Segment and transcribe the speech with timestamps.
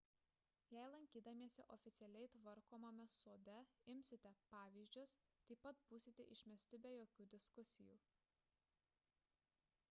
[0.75, 3.57] jei lankydamiesi oficialiai tvarkomame sode
[3.95, 5.15] imsite pavyzdžius
[5.51, 8.01] taip pat būsite išmesti be jokių diskusijų